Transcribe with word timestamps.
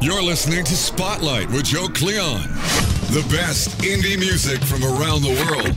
You're 0.00 0.22
listening 0.22 0.64
to 0.64 0.74
Spotlight 0.74 1.50
with 1.50 1.64
Joe 1.64 1.86
Cleon. 1.88 2.40
The 3.12 3.26
best 3.30 3.68
indie 3.80 4.18
music 4.18 4.62
from 4.62 4.82
around 4.82 5.22
the 5.22 5.34
world. 5.44 5.76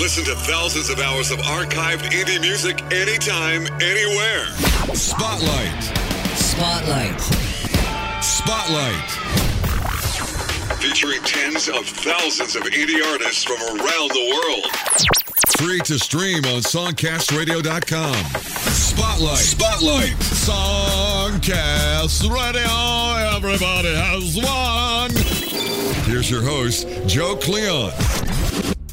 Listen 0.00 0.24
to 0.24 0.34
thousands 0.34 0.88
of 0.88 0.98
hours 0.98 1.30
of 1.30 1.38
archived 1.40 2.10
indie 2.10 2.40
music 2.40 2.80
anytime, 2.90 3.66
anywhere. 3.82 4.46
Spotlight. 4.94 5.82
Spotlight. 6.36 7.20
Spotlight. 8.22 9.10
Featuring 10.80 11.20
tens 11.22 11.68
of 11.68 11.86
thousands 11.86 12.56
of 12.56 12.62
indie 12.62 13.04
artists 13.12 13.44
from 13.44 13.60
around 13.60 14.10
the 14.10 14.40
world. 14.42 15.23
Free 15.58 15.80
to 15.80 15.98
stream 15.98 16.44
on 16.44 16.62
songcastradio.com. 16.62 18.14
Spotlight. 18.72 19.38
Spotlight. 19.38 20.12
Songcast 20.46 22.22
Radio. 22.30 23.36
Everybody 23.36 23.94
has 23.94 24.36
one. 24.36 25.10
Here's 26.04 26.30
your 26.30 26.42
host, 26.42 26.86
Joe 27.06 27.36
Cleon. 27.36 27.90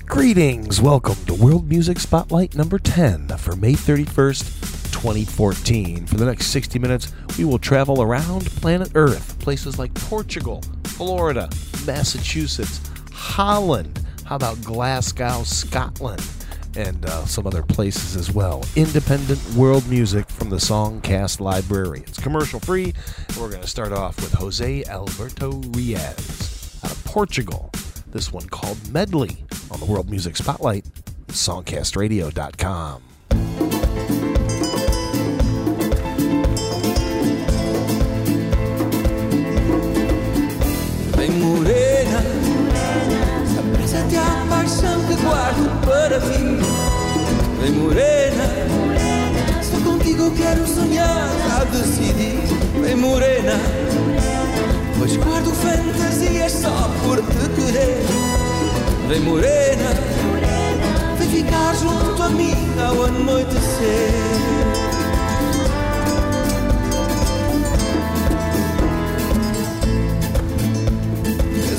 Greetings. 0.08 0.82
Welcome 0.82 1.16
to 1.26 1.36
World 1.36 1.70
Music 1.70 2.00
Spotlight 2.00 2.56
number 2.56 2.80
10 2.80 3.28
for 3.38 3.56
May 3.56 3.74
31st, 3.74 4.92
2014. 4.92 6.08
For 6.08 6.16
the 6.16 6.26
next 6.26 6.48
60 6.48 6.80
minutes, 6.80 7.14
we 7.38 7.46
will 7.46 7.60
travel 7.60 8.02
around 8.02 8.48
planet 8.48 8.92
Earth, 8.96 9.38
places 9.40 9.78
like 9.78 9.94
Portugal, 9.94 10.64
Florida, 10.86 11.50
Massachusetts, 11.86 12.82
Holland. 13.12 14.00
How 14.32 14.38
about 14.38 14.62
Glasgow, 14.64 15.44
Scotland? 15.44 16.26
And 16.78 17.06
uh, 17.06 17.26
some 17.26 17.46
other 17.46 17.64
places 17.64 18.16
as 18.16 18.32
well. 18.32 18.64
Independent 18.78 19.44
world 19.56 19.86
music 19.90 20.30
from 20.30 20.50
the 20.50 20.56
Songcast 20.56 21.42
Library. 21.42 22.04
It's 22.08 22.18
commercial 22.18 22.62
free. 22.62 22.94
We're 23.38 23.50
going 23.50 23.60
to 23.60 23.68
start 23.68 23.92
off 23.92 24.16
with 24.22 24.32
Jose 24.32 24.86
Alberto 24.86 25.52
Riaz 25.52 26.82
out 26.86 26.94
of 26.94 27.04
Portugal. 27.04 27.72
This 28.12 28.32
one 28.32 28.48
called 28.48 28.78
Medley 28.90 29.44
on 29.70 29.82
the 29.82 29.86
World 29.86 30.10
Music 30.10 30.38
Spotlight, 30.38 30.86
songcastradio.com. 31.28 33.11
para 45.86 46.20
mim. 46.20 46.60
Vem 47.62 47.72
morena, 47.72 48.46
só 49.62 49.78
contigo 49.90 50.32
quero 50.32 50.68
sonhar, 50.68 51.30
já 51.48 51.64
decidi. 51.66 52.40
Vem 52.82 52.96
morena, 52.96 53.60
pois 54.98 55.16
guardo 55.18 55.52
fantasias 55.52 56.52
só 56.54 56.90
por 57.04 57.18
te 57.18 57.50
querer. 57.56 58.04
Vem 59.08 59.22
morena, 59.22 59.92
vem 61.18 61.30
ficar 61.30 61.76
junto 61.76 62.24
a 62.24 62.30
mim 62.30 62.56
ao 62.80 63.06
anoitecer. 63.06 64.52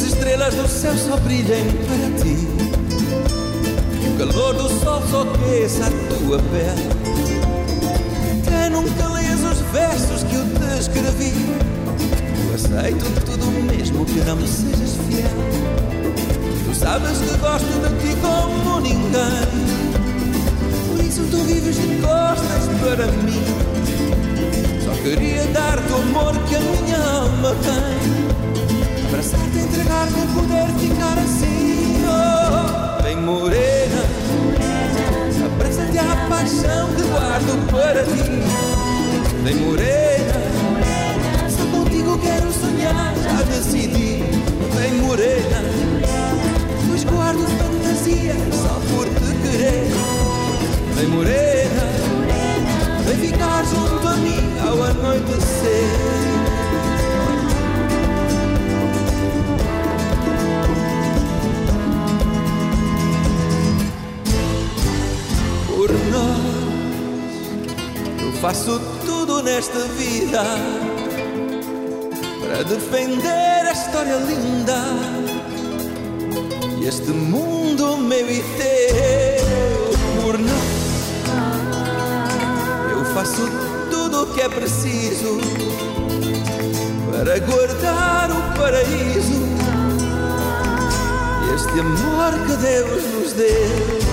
Estrelas 0.07 0.55
do 0.55 0.69
céu 0.69 0.95
só 0.97 1.17
brilhem 1.17 1.67
para 1.87 2.23
ti. 2.23 2.62
O 4.13 4.19
calor 4.19 4.55
do 4.55 4.69
sol 4.69 5.03
só 5.11 5.23
aqueça 5.23 5.87
a 5.87 5.91
tua 5.91 6.39
pele. 6.39 6.89
Que 8.45 8.69
nunca 8.71 9.09
leias 9.09 9.41
os 9.41 9.61
versos 9.73 10.23
que 10.25 10.35
eu 10.35 10.45
te 10.45 10.79
escrevi. 10.81 11.33
Eu 12.47 12.55
aceito 12.55 13.05
tudo 13.25 13.47
mesmo 13.63 14.05
que 14.05 14.21
não 14.21 14.37
me 14.37 14.47
sejas 14.47 14.97
fiel. 15.09 15.31
Tu 16.65 16.75
sabes 16.75 17.19
que 17.19 17.37
gosto 17.39 17.67
de 17.67 17.89
ti 18.01 18.17
como 18.21 18.81
ninguém. 18.81 19.83
Por 20.89 21.05
isso 21.05 21.23
tu 21.31 21.39
vives 21.45 21.77
de 21.77 22.01
costas 22.03 22.69
para 22.81 23.07
mim. 23.07 23.43
Só 24.85 24.93
queria 25.03 25.45
dar-te 25.47 25.93
o 25.93 25.97
amor 25.97 26.37
que 26.49 26.57
a 26.57 26.61
minha 26.61 26.99
alma 26.99 27.55
tem. 27.63 28.23
Abraçar-te, 29.09 29.59
entregar-me, 29.59 30.27
poder 30.35 30.69
ficar 30.79 31.19
assim. 31.19 32.03
Oh, 32.05 33.03
bem 33.03 33.17
morena, 33.17 34.03
abraça-te 35.73 35.99
à 35.99 36.29
paixão 36.29 36.89
que 36.95 37.03
guardo 37.03 37.71
para 37.71 38.05
ti. 38.05 39.43
Bem 39.43 39.57
morena, 39.57 40.35
só 41.49 41.65
contigo 41.67 42.19
quero 42.19 42.53
sonhar, 42.53 43.15
já 43.17 43.43
decidi. 43.43 44.23
Bem 44.77 44.93
morena, 45.01 45.63
pois 46.89 47.05
guardo 47.05 47.47
fantasia 47.59 48.35
só 48.53 48.81
por 48.91 49.07
te 49.07 49.49
querer. 49.49 49.87
Bem 50.97 51.07
morena, 51.09 51.85
vem 53.07 53.31
ficar 53.31 53.65
junto 53.65 54.09
a 54.09 54.17
mim 54.17 54.59
ao 54.61 54.83
anoitecer. 54.83 56.42
Faço 68.43 68.81
tudo 69.07 69.41
nesta 69.41 69.79
vida 69.97 70.43
para 72.41 72.65
defender 72.65 73.69
a 73.69 73.71
história 73.71 74.17
linda 74.17 74.79
e 76.81 76.89
este 76.89 77.11
mundo 77.11 77.97
meu 77.99 78.29
e 78.29 78.43
teu. 78.43 80.23
Por 80.25 80.37
nós, 80.41 81.23
eu 82.91 83.05
faço 83.15 83.49
tudo 83.93 84.25
o 84.25 84.35
que 84.35 84.41
é 84.41 84.49
preciso 84.49 85.39
para 87.13 87.39
guardar 87.39 88.29
o 88.33 88.59
paraíso 88.59 89.41
e 91.47 91.55
este 91.55 91.79
amor 91.79 92.33
que 92.45 92.57
Deus 92.57 93.05
nos 93.15 93.33
deu. 93.35 94.12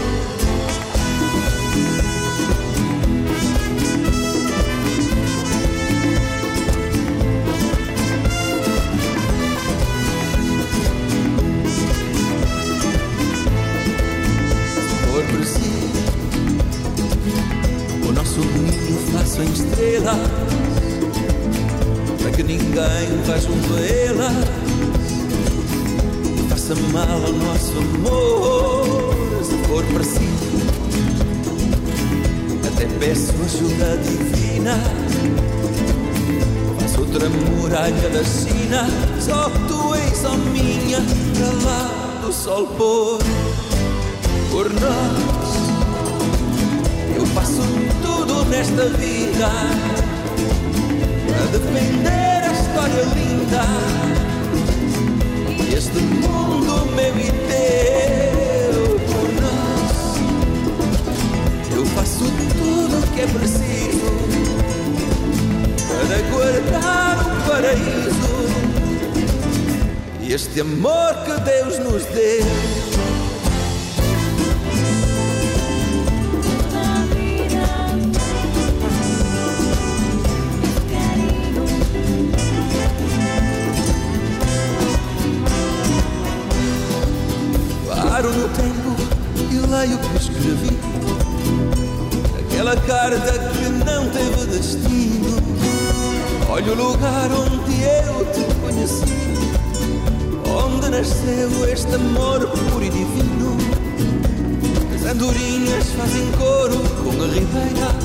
Ninho 19.39 19.43
faço 19.43 19.43
em 19.43 19.51
estrelas, 19.51 20.17
para 22.21 22.31
que 22.31 22.43
ninguém 22.43 23.21
vá 23.25 23.37
junto 23.37 23.73
a 23.73 23.79
elas. 23.79 24.33
Faça 26.49 26.75
mal 26.91 27.25
ao 27.25 27.33
nosso 27.33 27.77
amor, 27.77 29.43
se 29.43 29.57
for 29.67 29.83
preciso. 29.85 30.29
Até 32.67 32.85
peço 32.99 33.33
ajuda 33.45 33.97
divina. 33.97 34.77
Faço 36.79 37.01
outra 37.01 37.29
muralha 37.29 38.09
da 38.09 38.23
China, 38.23 38.87
só 39.19 39.49
tu 39.67 39.95
és 39.95 40.25
a 40.25 40.35
minha, 40.37 41.01
para 41.33 41.69
lá 41.69 42.21
do 42.21 42.33
sol 42.33 42.67
pôr 42.67 43.19
por 44.51 44.69
nós. 44.73 45.49
Eu 47.15 47.25
faço 47.27 47.61
tudo 48.01 48.45
nesta 48.45 48.85
vida 48.89 49.18
para 49.39 49.55
defender 51.53 52.43
a 52.43 52.51
história 52.51 53.03
linda. 53.15 53.63
Este 55.77 55.99
mundo 55.99 56.85
meu 56.93 57.17
e 57.17 57.31
teu 57.47 58.99
por 59.07 59.29
nós. 59.41 59.95
Eu 61.73 61.85
faço 61.85 62.25
tudo 62.57 62.99
o 62.99 63.03
que 63.13 63.21
é 63.21 63.27
preciso 63.27 64.11
para 65.87 66.17
guardar 66.31 67.15
o 67.25 67.29
paraíso. 67.49 68.31
E 70.21 70.33
este 70.33 70.59
amor 70.59 71.15
que 71.23 71.39
Deus 71.41 71.79
nos 71.79 72.03
deu. 72.07 72.98
Olha 96.61 96.73
o 96.73 96.75
lugar 96.75 97.31
onde 97.31 97.83
eu 97.83 98.25
te 98.33 98.43
conheci, 98.55 99.05
onde 100.45 100.89
nasceu 100.89 101.65
este 101.71 101.95
amor 101.95 102.45
puro 102.49 102.83
e 102.83 102.89
divino. 102.89 103.55
As 104.93 105.05
andorinhas 105.09 105.85
fazem 105.91 106.29
coro 106.33 106.77
com 107.01 107.11
a 107.23 107.27
ribeira, 107.27 107.95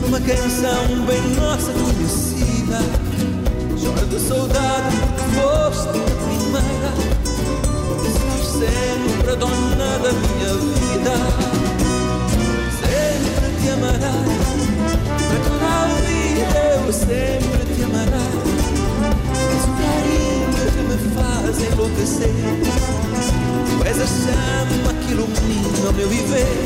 numa 0.00 0.20
canção 0.22 1.06
bem 1.06 1.22
nossa 1.36 1.72
conhecida. 1.72 2.80
De 4.10 4.20
saudade, 4.20 4.96
foste 5.36 5.88
a 5.88 6.02
primeira, 6.26 6.90
serás 8.12 8.46
sempre 8.58 9.30
a 9.30 9.34
dona 9.36 9.98
da 10.00 10.12
minha 10.12 10.52
vida. 10.74 11.14
Sempre 12.80 13.46
te 13.62 13.68
amarei, 13.70 14.36
para 14.36 14.54
toda 14.56 14.72
a 14.72 14.75
eu 16.86 16.92
sempre 16.92 17.74
te 17.74 17.82
amarei. 17.82 18.38
És 19.56 19.64
o 19.64 19.72
carinho 19.82 20.48
que 20.72 20.82
me 20.88 20.98
faz 21.16 21.56
enlouquecer. 21.72 22.38
Tu 23.68 23.76
és 23.88 23.98
a 23.98 24.06
chama 24.06 24.90
que 25.00 25.10
ilumina 25.12 25.90
o 25.90 25.92
meu 25.92 26.08
viver. 26.08 26.56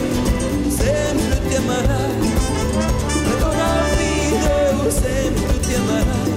Sempre 0.71 1.37
te 1.49 1.57
amarei. 1.57 2.21
Para 3.25 3.37
toda 3.41 3.65
a 3.65 3.89
vida 3.97 4.53
eu 4.85 4.93
sempre 4.93 5.55
te 5.65 5.75
amarei. 5.77 6.33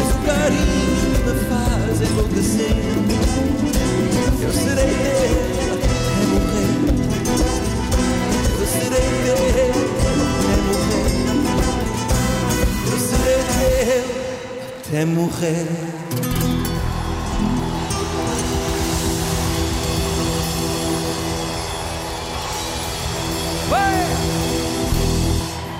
És 0.00 0.08
o 0.10 0.18
carinho 0.24 1.04
que 1.12 1.20
me 1.28 1.34
faz 1.50 1.94
enlouquecer. 2.10 2.76
Eu 4.42 4.52
serei 4.52 4.81
até 15.02 15.04
morrer. 15.04 15.66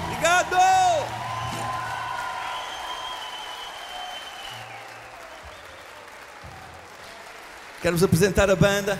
Obrigado! 0.06 0.56
Quero-vos 7.80 8.02
apresentar 8.02 8.50
a 8.50 8.56
banda. 8.56 8.98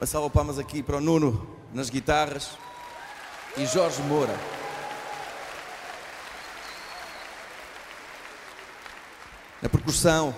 De 0.00 0.30
palmas 0.30 0.58
aqui 0.58 0.82
para 0.82 0.96
o 0.96 1.00
Nuno 1.00 1.46
nas 1.74 1.90
guitarras 1.90 2.50
e 3.56 3.66
Jorge 3.66 4.00
Moura. 4.02 4.59
Na 9.62 9.68
percussão, 9.68 10.34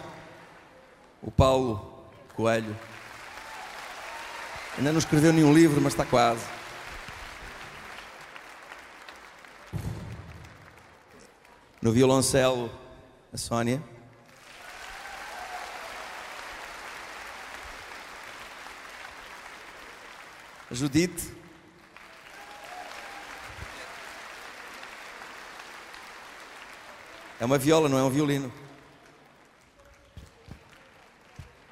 o 1.23 1.31
Paulo 1.31 2.09
Coelho. 2.35 2.77
Ainda 4.77 4.91
não 4.91 4.99
escreveu 4.99 5.33
nenhum 5.33 5.55
livro, 5.55 5.81
mas 5.81 5.93
está 5.93 6.05
quase. 6.05 6.45
No 11.81 11.93
violoncelo, 11.93 12.71
a 13.33 13.37
Sónia. 13.37 13.83
A 20.71 20.75
Judite. 20.75 21.33
É 27.39 27.45
uma 27.45 27.59
viola, 27.59 27.89
não 27.89 27.99
é 27.99 28.03
um 28.03 28.11
violino. 28.11 28.53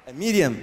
Miriam. 0.13 0.55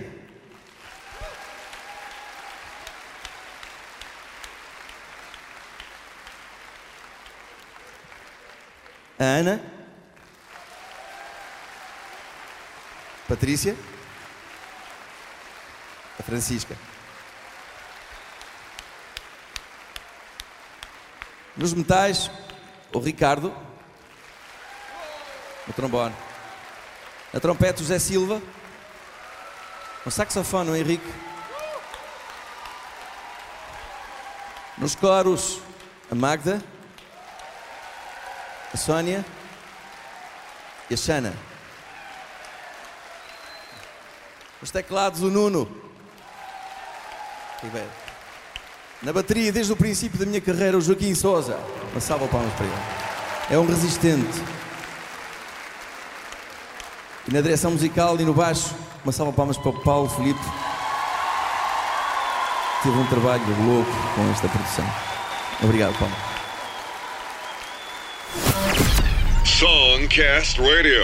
A 9.19 9.25
Ana. 9.25 9.61
Patrícia. 13.29 13.77
A 16.19 16.23
Francisca. 16.23 16.77
Nos 21.57 21.75
metais, 21.75 22.31
o 22.93 23.01
Ricardo. 23.01 23.53
No 25.67 25.73
trombone. 25.73 26.15
Na 27.33 27.41
trompete, 27.41 27.83
o 27.83 27.85
José 27.85 27.99
Silva. 27.99 28.41
No 30.09 30.13
saxofone, 30.13 30.71
o 30.71 30.75
Henrique. 30.75 31.13
Nos 34.79 34.95
coros, 34.95 35.61
a 36.11 36.15
Magda. 36.15 36.63
A 38.73 38.77
Sónia. 38.79 39.23
E 40.89 40.95
a 40.95 40.97
Xana. 40.97 41.35
Nos 44.63 44.71
teclados, 44.71 45.21
o 45.21 45.29
Nuno. 45.29 45.71
Ribeiro. 47.63 47.91
Na 49.03 49.13
bateria, 49.13 49.53
desde 49.53 49.75
o 49.75 49.77
princípio 49.77 50.19
da 50.19 50.25
minha 50.25 50.41
carreira, 50.41 50.79
o 50.79 50.81
Joaquim 50.81 51.15
Souza. 51.15 51.61
Uma 51.93 52.01
salva 52.01 52.27
palmas 52.29 52.55
para 52.55 52.65
ele. 52.65 52.75
É 53.51 53.59
um 53.59 53.67
resistente. 53.67 54.43
E 57.29 57.31
na 57.31 57.43
direção 57.43 57.73
musical 57.73 58.19
e 58.19 58.25
no 58.25 58.33
baixo, 58.33 58.75
uma 59.05 59.13
salva 59.13 59.33
de 59.33 59.37
palmas 59.37 59.57
para 59.57 59.71
o 59.71 59.81
Paulo 59.81 60.09
Filipe. 60.09 60.41
Teve 62.83 62.97
um 62.97 63.07
trabalho 63.07 63.43
louco 63.65 63.91
com 64.15 64.31
esta 64.31 64.49
produção. 64.49 64.85
Obrigado, 65.63 65.99
Paulo. 65.99 66.15
Songcast 69.45 70.61
Radio. 70.61 71.03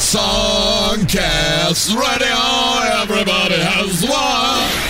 Songcast 0.00 1.94
Radio. 1.94 3.02
Everybody 3.02 3.60
has 3.60 4.02
one. 4.02 4.85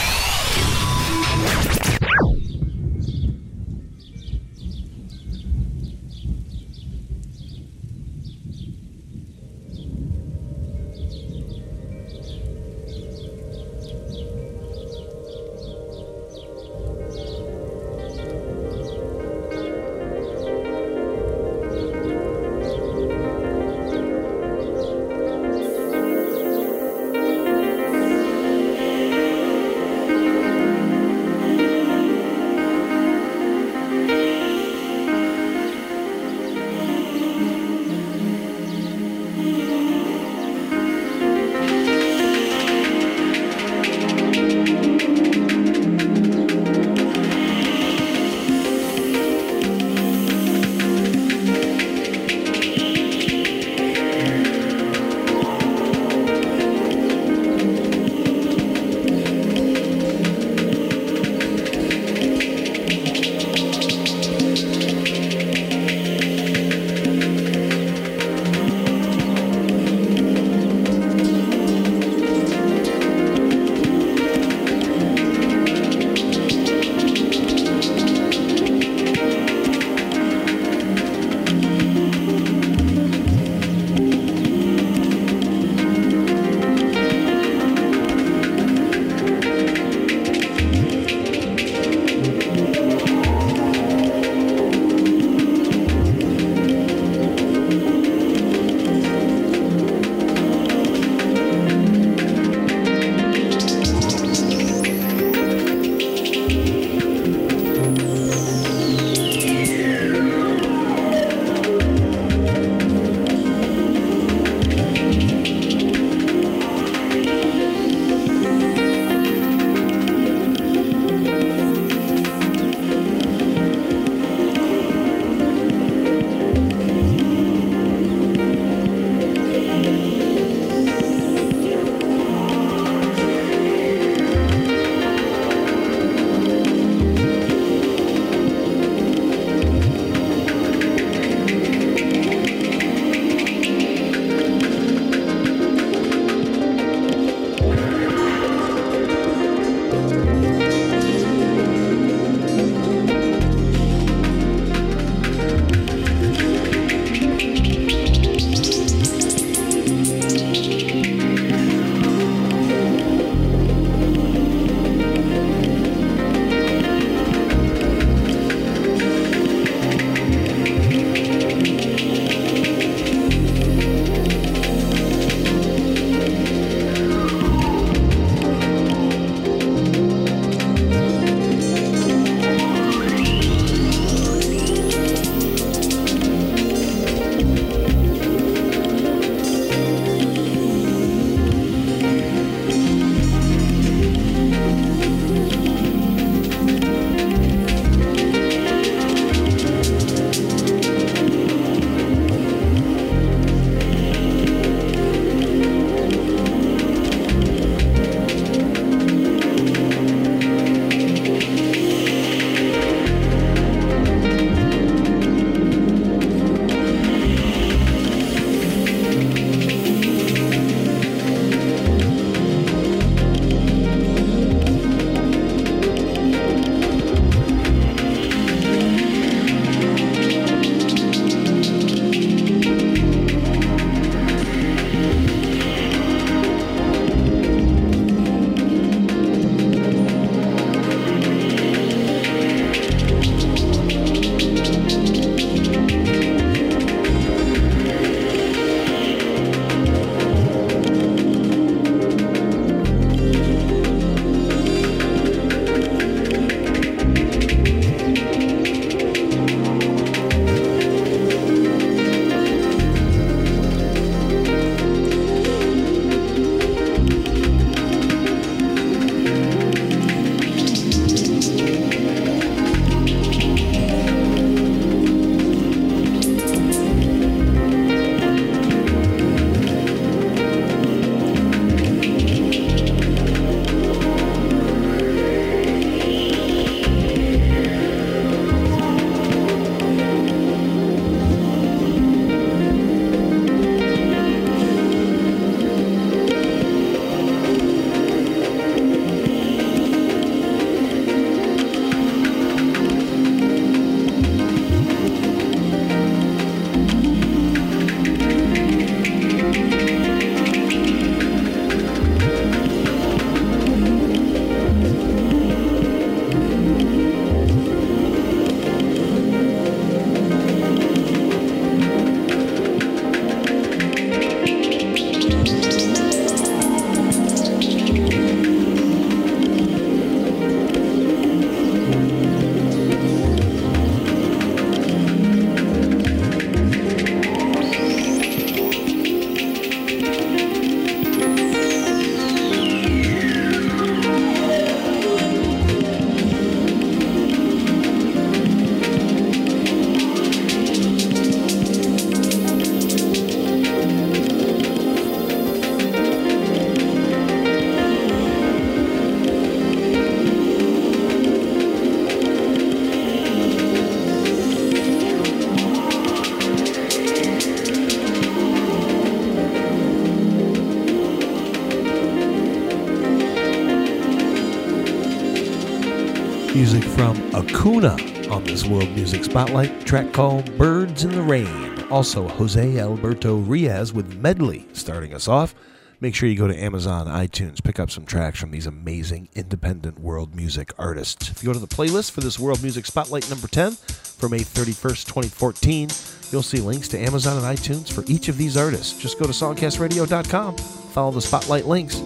From 377.66 377.84
Acuna 377.84 378.30
on 378.30 378.44
this 378.44 378.64
World 378.64 378.88
Music 378.90 379.24
Spotlight, 379.24 379.84
track 379.84 380.12
called 380.12 380.56
Birds 380.56 381.02
in 381.02 381.10
the 381.10 381.22
Rain. 381.22 381.82
Also, 381.90 382.28
Jose 382.28 382.78
Alberto 382.78 383.40
Riaz 383.40 383.92
with 383.92 384.16
Medley 384.18 384.68
starting 384.72 385.12
us 385.12 385.26
off. 385.26 385.52
Make 386.00 386.14
sure 386.14 386.28
you 386.28 386.36
go 386.36 386.46
to 386.46 386.56
Amazon, 386.62 387.06
iTunes, 387.06 387.62
pick 387.62 387.80
up 387.80 387.90
some 387.90 388.04
tracks 388.04 388.38
from 388.38 388.52
these 388.52 388.66
amazing 388.66 389.28
independent 389.34 389.98
world 389.98 390.34
music 390.34 390.72
artists. 390.78 391.28
If 391.30 391.42
you 391.42 391.48
go 391.48 391.54
to 391.54 391.58
the 391.58 391.66
playlist 391.66 392.12
for 392.12 392.20
this 392.20 392.38
World 392.38 392.62
Music 392.62 392.86
Spotlight 392.86 393.28
number 393.30 393.48
10 393.48 393.72
for 393.72 394.28
May 394.28 394.40
31st, 394.40 395.06
2014, 395.06 395.88
you'll 396.30 396.42
see 396.42 396.60
links 396.60 396.86
to 396.88 396.98
Amazon 396.98 397.42
and 397.42 397.58
iTunes 397.58 397.90
for 397.90 398.04
each 398.06 398.28
of 398.28 398.38
these 398.38 398.56
artists. 398.56 399.00
Just 399.00 399.18
go 399.18 399.24
to 399.24 399.32
songcastradio.com, 399.32 400.56
follow 400.56 401.10
the 401.10 401.20
Spotlight 401.20 401.66
links, 401.66 401.98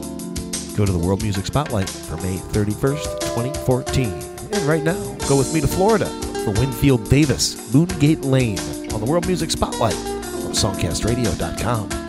go 0.76 0.86
to 0.86 0.92
the 0.92 0.98
World 0.98 1.22
Music 1.22 1.44
Spotlight 1.44 1.90
for 1.90 2.16
May 2.18 2.36
31st, 2.36 3.20
2014. 3.20 4.29
And 4.52 4.62
right 4.62 4.82
now, 4.82 5.14
go 5.28 5.36
with 5.36 5.52
me 5.54 5.60
to 5.60 5.68
Florida 5.68 6.06
for 6.44 6.50
Winfield 6.52 7.08
Davis, 7.08 7.54
Moongate 7.72 8.24
Lane 8.24 8.58
on 8.92 9.00
the 9.00 9.06
World 9.06 9.26
Music 9.26 9.50
Spotlight 9.50 9.94
on 9.94 10.52
songcastradio.com. 10.52 11.99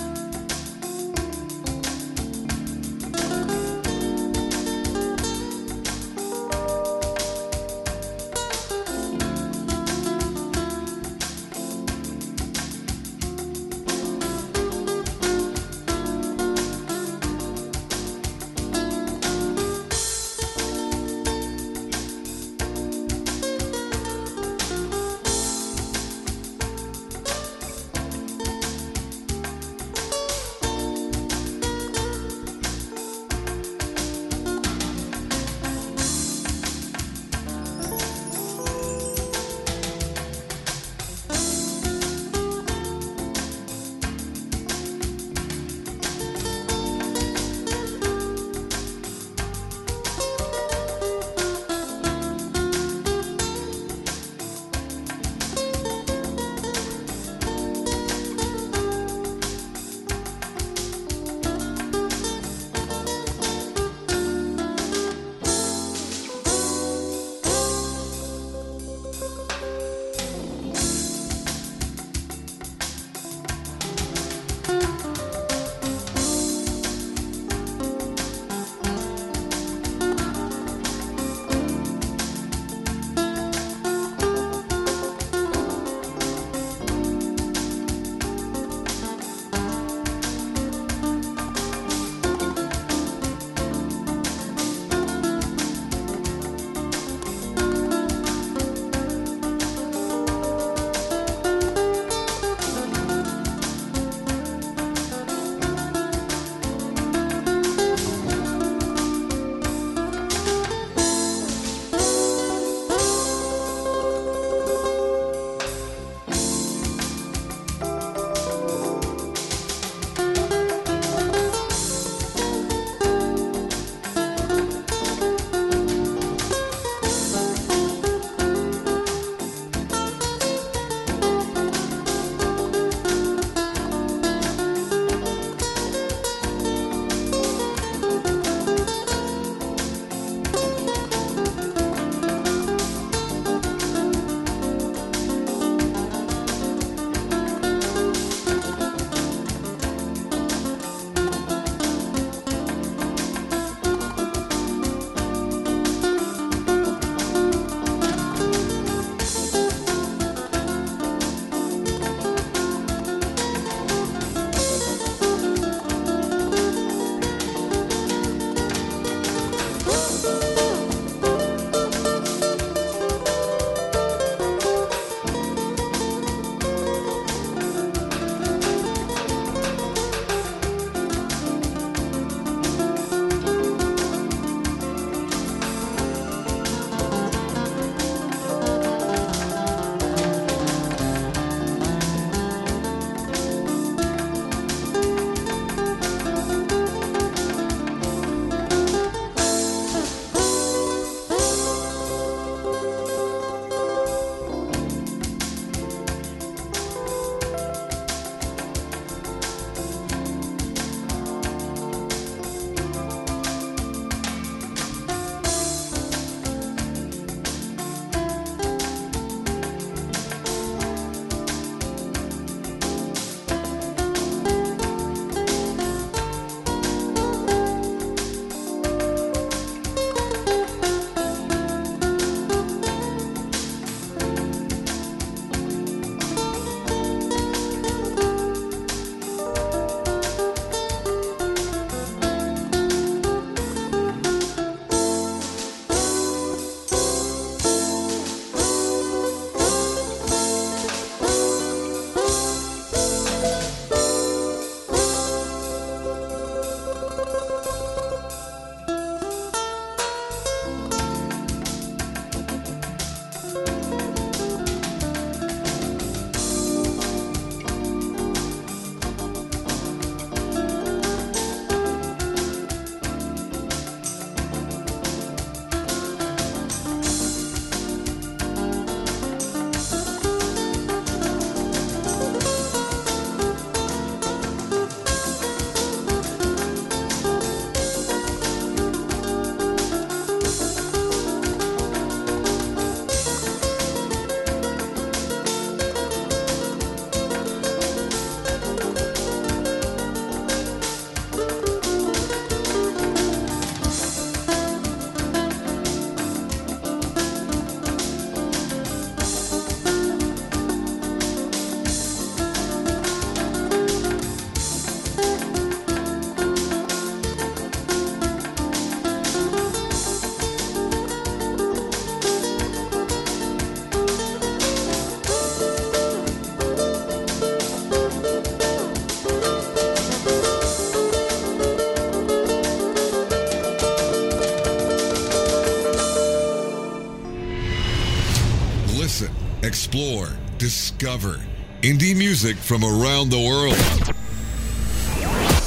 discover 340.72 341.36
indie 341.82 342.16
music 342.16 342.56
from 342.56 342.82
around 342.82 343.30
the 343.30 343.38
world. 343.38 343.76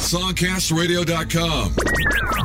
Songcastradio.com. 0.00 2.43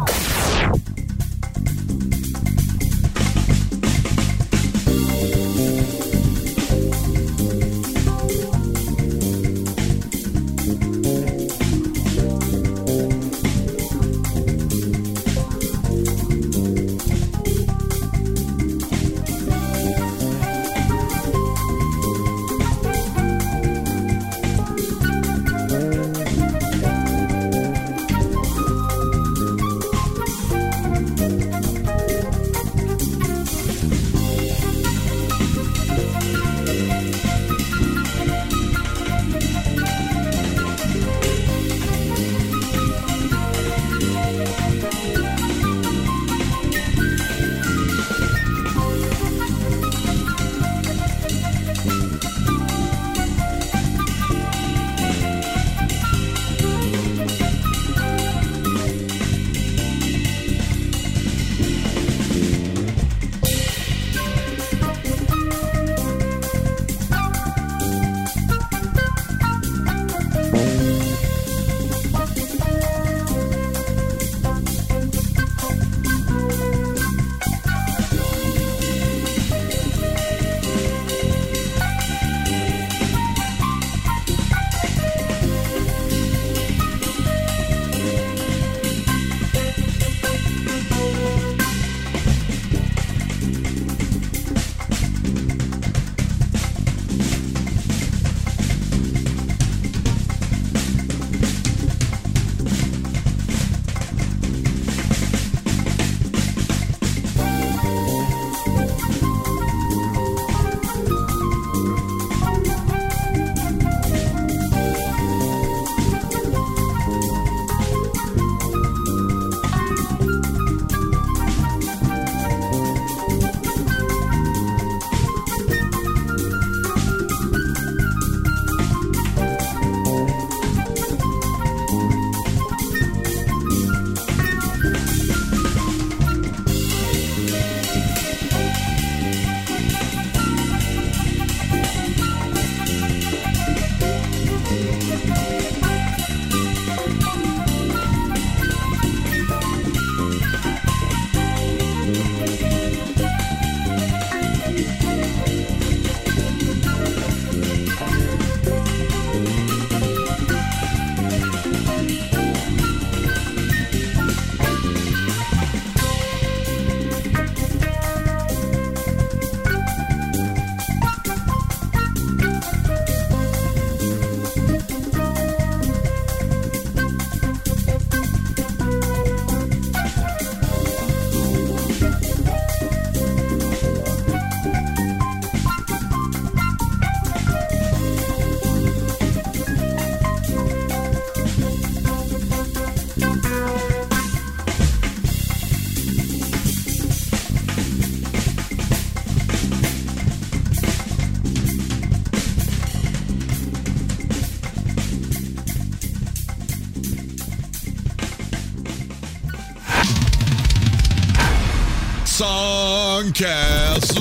podcast. 213.39 214.18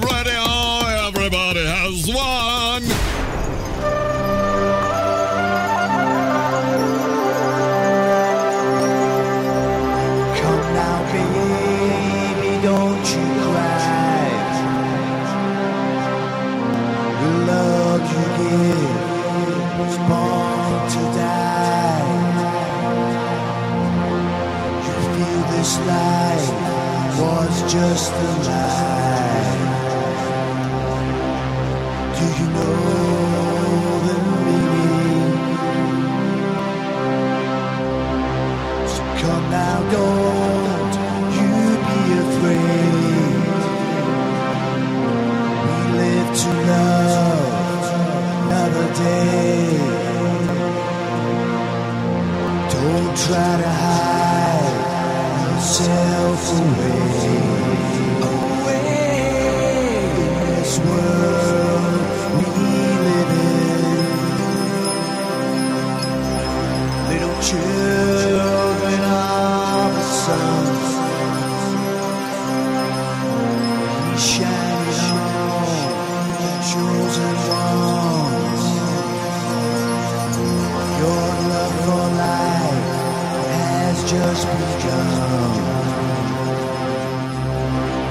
Just 84.38 84.50
begun. 84.52 85.50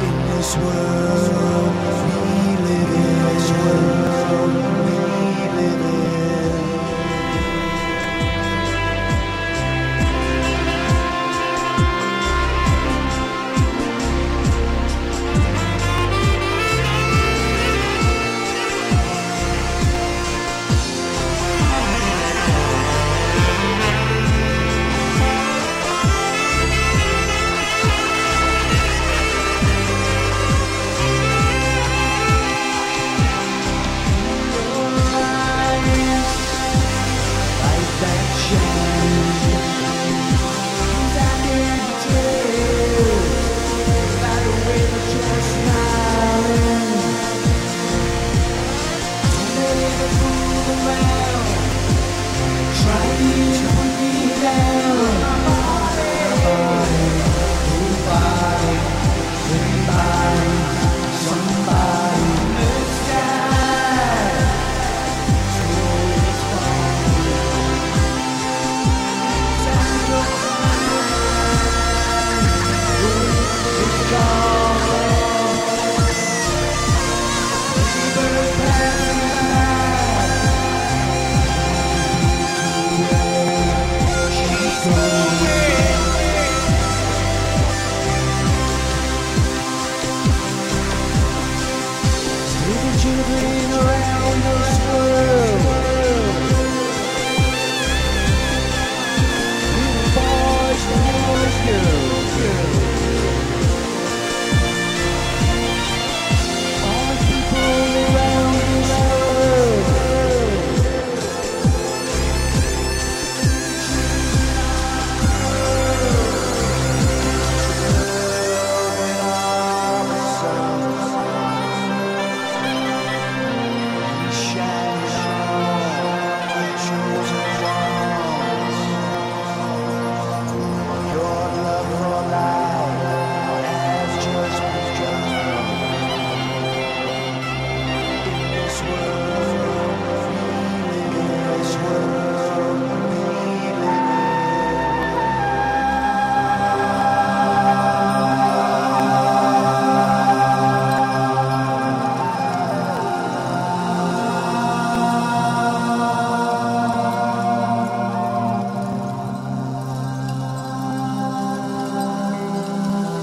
In 0.07 0.15
this 0.27 0.57
world 0.57 1.36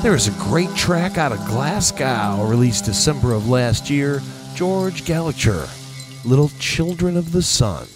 There 0.05 0.14
is 0.14 0.29
a 0.29 0.33
great 0.33 0.69
track 0.77 1.17
out 1.17 1.33
of 1.33 1.38
Glasgow 1.47 2.47
released 2.47 2.85
December 2.85 3.33
of 3.33 3.49
last 3.49 3.88
year. 3.88 4.21
George 4.55 5.07
Gallagher, 5.07 5.67
Little 6.27 6.51
Children 6.59 7.17
of 7.17 7.33
the 7.33 7.40
Sun. 7.40 7.87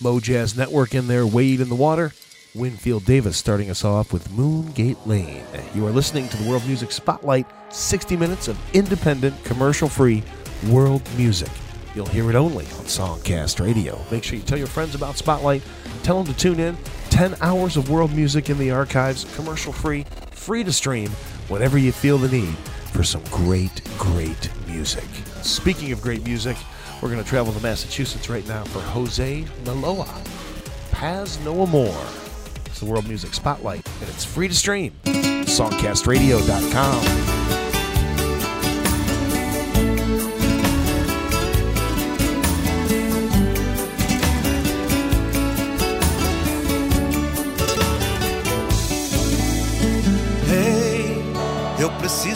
Mojazz 0.00 0.56
Network 0.56 0.94
in 0.94 1.08
there, 1.08 1.26
Wade 1.26 1.58
in 1.58 1.68
the 1.68 1.74
Water. 1.74 2.12
Winfield 2.54 3.04
Davis 3.04 3.36
starting 3.36 3.68
us 3.68 3.84
off 3.84 4.12
with 4.12 4.28
Moongate 4.28 5.04
Lane. 5.06 5.42
You 5.74 5.84
are 5.88 5.90
listening 5.90 6.28
to 6.28 6.36
the 6.36 6.48
World 6.48 6.64
Music 6.68 6.92
Spotlight, 6.92 7.48
60 7.70 8.16
minutes 8.16 8.46
of 8.46 8.56
independent, 8.72 9.42
commercial 9.42 9.88
free 9.88 10.22
world 10.68 11.02
music. 11.16 11.50
You'll 11.96 12.06
hear 12.06 12.30
it 12.30 12.36
only 12.36 12.66
on 12.66 12.84
Songcast 12.84 13.58
Radio. 13.58 14.00
Make 14.08 14.22
sure 14.22 14.38
you 14.38 14.44
tell 14.44 14.58
your 14.58 14.68
friends 14.68 14.94
about 14.94 15.16
Spotlight. 15.16 15.62
Tell 16.04 16.22
them 16.22 16.32
to 16.32 16.38
tune 16.38 16.60
in. 16.60 16.78
10 17.10 17.34
hours 17.40 17.76
of 17.76 17.90
world 17.90 18.12
music 18.12 18.50
in 18.50 18.58
the 18.58 18.70
archives, 18.70 19.24
commercial 19.36 19.72
free, 19.72 20.04
free 20.44 20.62
to 20.62 20.70
stream 20.70 21.08
whenever 21.48 21.78
you 21.78 21.90
feel 21.90 22.18
the 22.18 22.28
need 22.28 22.54
for 22.92 23.02
some 23.02 23.22
great, 23.30 23.80
great 23.96 24.50
music. 24.66 25.06
Speaking 25.40 25.90
of 25.90 26.02
great 26.02 26.22
music, 26.22 26.58
we're 27.00 27.08
going 27.08 27.22
to 27.22 27.28
travel 27.28 27.50
to 27.54 27.62
Massachusetts 27.62 28.28
right 28.28 28.46
now 28.46 28.62
for 28.64 28.80
Jose 28.80 29.42
Maloa. 29.64 30.06
Paz 30.90 31.42
No 31.46 31.62
Amor. 31.62 31.96
It's 32.66 32.80
the 32.80 32.84
World 32.84 33.08
Music 33.08 33.32
Spotlight, 33.32 33.88
and 34.00 34.10
it's 34.10 34.26
free 34.26 34.48
to 34.48 34.54
stream. 34.54 34.92
Songcastradio.com. 35.04 37.23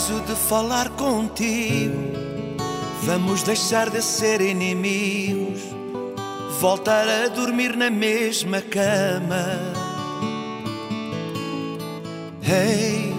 de 0.09 0.35
falar 0.35 0.89
contigo. 0.91 1.95
Vamos 3.03 3.43
deixar 3.43 3.91
de 3.91 4.01
ser 4.01 4.41
inimigos, 4.41 5.61
voltar 6.61 7.07
a 7.07 7.29
dormir 7.29 7.77
na 7.77 7.91
mesma 7.91 8.63
cama. 8.63 9.45
Ei, 12.43 13.13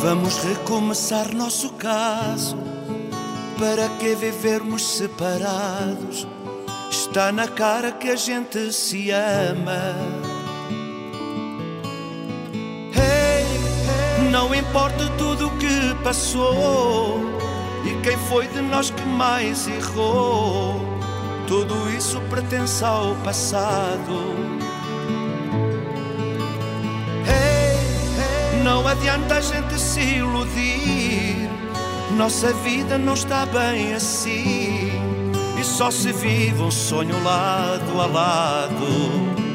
vamos 0.00 0.38
recomeçar 0.42 1.32
nosso 1.32 1.72
caso. 1.74 2.56
Para 3.58 3.88
que 4.00 4.14
vivermos 4.16 4.84
separados? 4.96 6.26
Está 6.90 7.30
na 7.30 7.46
cara 7.46 7.92
que 7.92 8.10
a 8.10 8.16
gente 8.16 8.72
se 8.72 9.10
ama. 9.12 10.25
Não 14.36 14.54
importa 14.54 15.08
tudo 15.16 15.46
o 15.46 15.50
que 15.56 15.94
passou 16.04 17.22
e 17.86 18.02
quem 18.02 18.18
foi 18.28 18.46
de 18.48 18.60
nós 18.60 18.90
que 18.90 19.02
mais 19.02 19.66
errou. 19.66 20.78
Tudo 21.46 21.74
isso 21.96 22.20
pertence 22.28 22.84
ao 22.84 23.14
passado. 23.24 24.36
Não 28.62 28.86
adianta 28.86 29.36
a 29.36 29.40
gente 29.40 29.80
se 29.80 30.00
iludir. 30.00 31.48
Nossa 32.14 32.52
vida 32.52 32.98
não 32.98 33.14
está 33.14 33.46
bem 33.46 33.94
assim. 33.94 34.90
E 35.58 35.64
só 35.64 35.90
se 35.90 36.12
vive 36.12 36.60
um 36.60 36.70
sonho 36.70 37.22
lado 37.24 37.98
a 37.98 38.06
lado. 38.06 39.45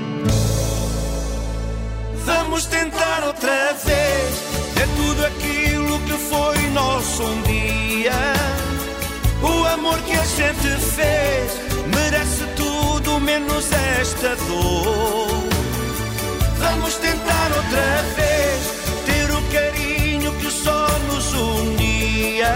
Vamos 2.25 2.65
tentar 2.65 3.23
outra 3.25 3.73
vez 3.73 4.51
é 4.81 4.85
tudo 4.95 5.25
aquilo 5.25 5.99
que 6.01 6.13
foi 6.13 6.57
nosso 6.69 7.23
um 7.23 7.41
dia. 7.43 8.11
O 9.41 9.65
amor 9.73 9.97
que 9.99 10.13
a 10.13 10.23
gente 10.23 10.69
fez 10.95 11.51
merece 11.95 12.45
tudo 12.55 13.19
menos 13.19 13.71
esta 13.99 14.35
dor. 14.35 15.27
Vamos 16.57 16.95
tentar 16.95 17.51
outra 17.55 18.03
vez 18.15 18.61
ter 19.05 19.31
o 19.31 19.41
carinho 19.51 20.31
que 20.33 20.51
só 20.51 20.87
nos 21.07 21.33
unia. 21.33 22.55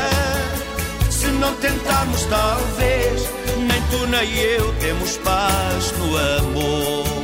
Se 1.09 1.27
não 1.27 1.53
tentarmos, 1.55 2.23
talvez 2.25 3.29
nem 3.57 3.81
tu 3.89 4.07
nem 4.07 4.35
eu 4.35 4.73
temos 4.79 5.17
paz 5.17 5.91
no 5.97 6.17
amor. 6.17 7.14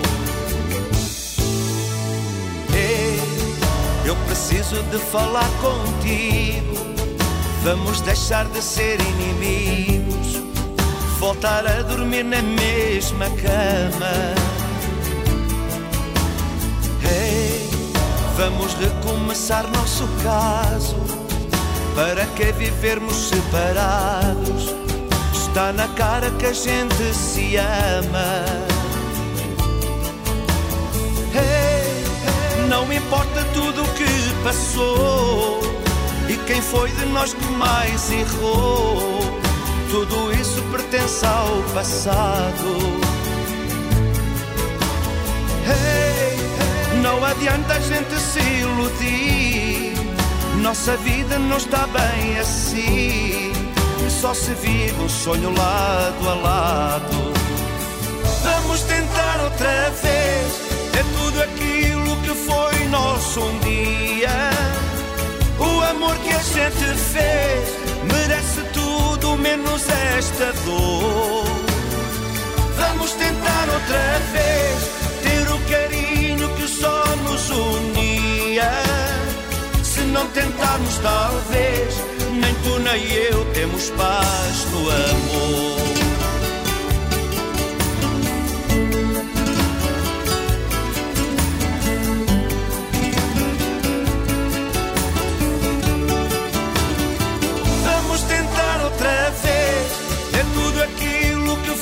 Eu 4.12 4.16
preciso 4.26 4.84
de 4.92 4.98
falar 4.98 5.50
contigo. 5.62 6.76
Vamos 7.64 8.02
deixar 8.02 8.46
de 8.46 8.62
ser 8.62 9.00
inimigos, 9.00 10.36
voltar 11.18 11.66
a 11.66 11.82
dormir 11.84 12.26
na 12.26 12.42
mesma 12.42 13.28
cama. 13.28 14.36
Ei, 17.10 17.70
vamos 18.36 18.74
recomeçar 18.74 19.66
nosso 19.70 20.06
caso. 20.22 20.98
Para 21.96 22.26
que 22.36 22.52
vivermos 22.52 23.30
separados? 23.30 24.76
Está 25.34 25.72
na 25.72 25.88
cara 25.90 26.30
que 26.32 26.48
a 26.48 26.54
gente 26.54 27.14
se 27.14 27.56
ama. 27.56 28.71
Não 32.86 32.92
importa 32.94 33.44
tudo 33.54 33.84
o 33.84 33.88
que 33.94 34.44
passou 34.44 35.62
e 36.28 36.36
quem 36.48 36.60
foi 36.62 36.90
de 36.92 37.06
nós 37.06 37.32
que 37.32 37.46
mais 37.52 38.12
errou. 38.12 39.20
Tudo 39.92 40.34
isso 40.34 40.62
pertence 40.72 41.24
ao 41.26 41.62
passado. 41.76 43.02
Hey, 45.68 47.02
não 47.04 47.24
adianta 47.24 47.74
a 47.76 47.80
gente 47.80 48.16
se 48.20 48.40
iludir. 48.40 49.94
Nossa 50.62 50.98
vida 50.98 51.38
não 51.38 51.58
está 51.58 51.86
bem 51.88 52.40
assim. 52.40 53.54
Só 54.10 54.34
se 54.34 54.54
vive 54.56 55.00
um 55.02 55.10
sonho 55.10 55.54
lado 55.56 56.30
a 56.30 56.34
lado. 56.34 57.34
Vamos 58.44 58.82
tentar 58.82 59.40
outra 59.44 59.92
vez. 60.02 60.62
É 60.94 61.04
tudo 61.18 61.42
aquilo 61.44 61.61
que 61.86 62.34
foi 62.36 62.86
nosso 62.88 63.40
um 63.40 63.60
dia. 63.60 64.50
O 65.60 65.82
amor 65.92 66.16
que 66.18 66.30
a 66.30 66.40
gente 66.40 67.00
fez 67.14 67.70
merece 68.12 68.62
tudo 68.74 69.38
menos 69.38 69.82
esta 70.18 70.54
dor. 70.66 71.46
Vamos 72.78 73.12
tentar 73.14 73.68
outra 73.74 74.20
vez 74.34 74.92
ter 75.24 75.52
o 75.52 75.60
carinho 75.70 76.50
que 76.56 76.68
só 76.68 77.06
nos 77.24 77.50
unia. 77.50 78.72
Se 79.84 80.02
não 80.02 80.28
tentarmos, 80.28 80.98
talvez 80.98 81.96
nem 82.32 82.54
tu 82.64 82.80
nem 82.80 83.12
eu 83.12 83.46
temos 83.54 83.90
paz 83.92 84.66
no 84.72 84.90
amor. 84.90 86.01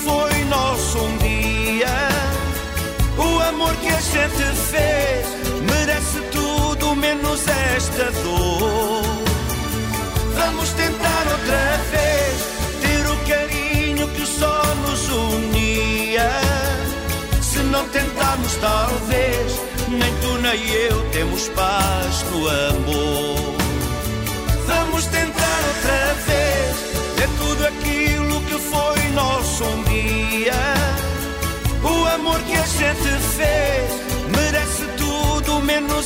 Foi 0.03 0.43
nosso 0.45 0.97
um 0.99 1.17
dia. 1.17 1.87
O 3.17 3.39
amor 3.49 3.75
que 3.75 3.87
a 3.87 4.01
gente 4.01 4.43
fez 4.71 5.25
merece 5.71 6.19
tudo 6.31 6.95
menos 6.95 7.41
esta 7.75 8.11
dor. 8.23 9.03
Vamos 10.37 10.69
tentar 10.73 11.23
outra 11.31 11.79
vez 11.91 12.35
ter 12.81 13.05
o 13.09 13.17
carinho 13.27 14.07
que 14.09 14.25
só 14.25 14.63
nos 14.87 15.09
unia. 15.09 16.31
Se 17.41 17.59
não 17.59 17.87
tentarmos, 17.89 18.55
talvez 18.55 19.61
nem 19.89 20.13
tu 20.21 20.33
nem 20.41 20.69
eu 20.69 21.09
temos 21.11 21.47
paz 21.49 22.23
no 22.31 22.47
amor. 22.47 23.55
Vamos 24.67 25.05
tentar 25.07 25.48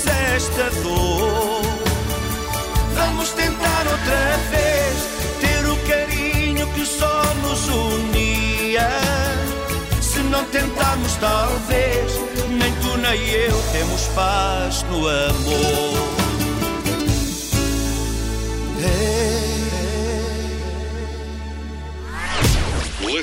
esta 0.08 0.70
dor. 0.82 1.62
Vamos 2.96 3.30
tentar 3.32 3.88
outra 3.88 4.38
vez 4.52 4.96
ter 5.42 5.66
o 5.70 5.76
carinho 5.88 6.68
que 6.74 6.86
só 6.86 7.24
nos 7.42 7.68
unia. 7.68 8.90
Se 10.02 10.20
não 10.20 10.44
tentarmos, 10.46 11.16
talvez 11.16 12.12
nem 12.50 12.72
tu 12.82 12.98
nem 12.98 13.30
eu 13.30 13.64
temos 13.72 14.02
paz 14.16 14.84
no 14.90 15.08
amor. 15.08 16.14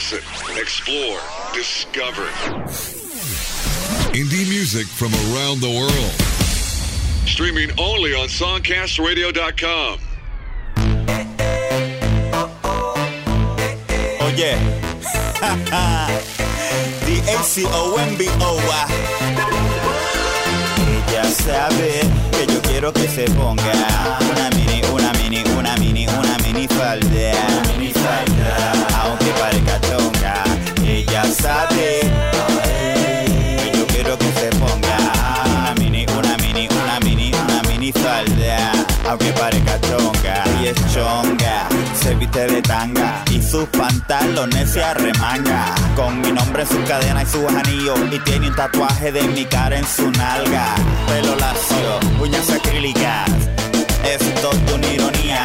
Listen, 0.01 0.21
explore, 0.57 1.21
discover. 1.53 2.27
Indie 4.15 4.47
music 4.49 4.87
from 4.87 5.13
around 5.15 5.61
the 5.61 5.69
world. 5.69 6.30
Streaming 7.41 7.71
only 7.79 8.13
on 8.13 8.29
SongcastRadio.com. 8.29 9.99
Oye, 14.21 14.59
D-A-C-O-M-B-O 17.07 18.61
Ella 21.09 21.25
sabe 21.25 22.03
que 22.37 22.47
yo 22.47 22.61
quiero 22.61 22.93
que 22.93 23.09
se 23.09 23.25
ponga 23.31 24.19
una 24.31 24.51
mini, 24.51 24.83
una 24.93 25.11
mini, 25.15 25.43
una 25.57 25.75
mini, 25.79 26.07
una 26.09 26.37
mini 26.45 26.69
falda, 26.69 27.63
mini 27.73 27.91
falda, 27.95 28.73
aunque 29.03 29.31
parezca 29.41 29.81
chonga. 29.81 30.45
Ella 30.85 31.25
sabe 31.25 32.50
viste 42.31 42.55
de 42.55 42.63
tanga 42.63 43.25
y 43.31 43.43
sus 43.43 43.65
pantalones 43.69 44.71
se 44.71 44.83
arremanga. 44.83 45.75
Con 45.97 46.21
mi 46.21 46.33
nombre 46.33 46.63
en 46.63 46.69
su 46.69 46.83
cadena 46.85 47.23
y 47.23 47.27
sus 47.27 47.45
anillos 47.47 47.99
y 48.11 48.19
tiene 48.21 48.49
un 48.49 48.55
tatuaje 48.55 49.13
de 49.13 49.23
mi 49.23 49.45
cara 49.45 49.79
en 49.79 49.87
su 49.87 50.11
nalga. 50.11 50.75
Pelo 51.07 51.37
lacio, 51.37 52.21
uñas 52.21 52.51
acrílicas, 52.51 53.31
es 54.05 54.21
una 54.75 54.87
ironía. 54.89 55.45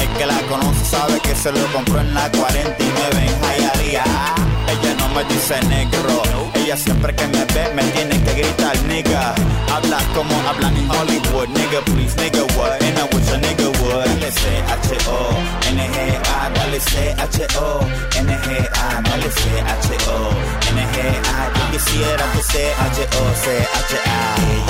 El 0.00 0.08
que 0.18 0.26
la 0.26 0.40
conoce 0.48 0.84
sabe 0.84 1.20
que 1.20 1.34
se 1.34 1.52
lo 1.52 1.66
compró 1.72 2.00
en 2.00 2.14
la 2.14 2.30
49 2.30 3.26
en 3.26 3.62
Hialeah. 3.62 4.39
Ella 4.70 4.94
no 4.98 5.08
me 5.08 5.24
dice 5.24 5.60
negro, 5.68 6.22
ella 6.54 6.76
siempre 6.76 7.14
que 7.14 7.26
me 7.26 7.44
ve 7.46 7.74
me 7.74 7.82
tiene 7.90 8.22
que 8.22 8.32
gritar 8.34 8.76
nigga. 8.84 9.34
Habla 9.72 9.98
como 10.14 10.34
hablan 10.48 10.76
en 10.76 10.88
Hollywood, 10.90 11.48
nigga 11.48 11.80
please, 11.86 12.14
nigga 12.16 12.42
what, 12.56 12.80
and 12.82 12.98
I 12.98 13.04
wish 13.12 13.30
a 13.32 13.38
nigga 13.38 13.68
would. 13.80 14.06
Dale 14.10 14.30
C-H-O, 14.30 15.18
N-G-A, 15.70 16.50
dale 16.54 16.80
C-H-O, 16.80 17.80
N-G-A, 18.20 19.00
dale 19.02 19.30
C-H-O, 19.30 20.16
N-G-A. 20.70 21.50
Yo 21.58 21.70
quisiera 21.72 22.24
que 22.32 22.42
C-H-O, 22.42 23.22
C-H-A. 23.44 24.18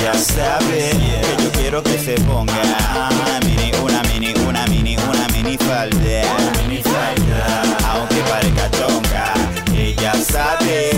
Ella 0.01 0.15
sabe 0.15 0.91
que 1.37 1.43
yo 1.43 1.53
quiero 1.53 1.83
que 1.83 1.99
se 1.99 2.15
ponga 2.23 2.55
una 2.55 3.41
mini, 3.45 3.71
una 3.83 4.03
mini, 4.05 4.33
una 4.49 4.67
mini, 4.67 4.97
una 4.97 5.29
mini 5.29 5.59
falda, 5.59 6.23
aunque 7.93 8.17
parezca 8.23 8.71
chonga. 8.71 9.60
Ella 9.91 10.13
sabe 10.15 10.91